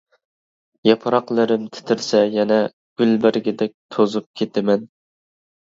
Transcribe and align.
ياپراقلىرىم 0.87 1.67
تىترىسە 1.75 2.23
يەنە، 2.37 2.59
گۈل 3.03 3.15
بەرگىدەك 3.29 3.79
توزۇپ 3.99 4.29
كېتىمەن. 4.43 4.93